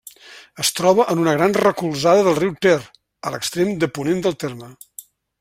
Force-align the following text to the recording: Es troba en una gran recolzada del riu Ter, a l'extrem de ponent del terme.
Es 0.61 0.69
troba 0.77 1.03
en 1.13 1.19
una 1.23 1.35
gran 1.41 1.53
recolzada 1.59 2.23
del 2.29 2.39
riu 2.39 2.55
Ter, 2.67 2.75
a 3.31 3.35
l'extrem 3.35 3.75
de 3.85 3.91
ponent 3.99 4.27
del 4.27 4.41
terme. 4.47 4.73